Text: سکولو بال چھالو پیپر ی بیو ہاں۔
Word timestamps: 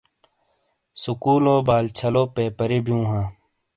سکولو 1.01 1.55
بال 1.67 1.85
چھالو 1.97 2.23
پیپر 2.35 2.69
ی 2.75 2.79
بیو 2.85 2.99
ہاں۔ 3.09 3.27